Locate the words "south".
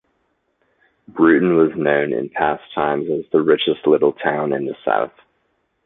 4.83-5.13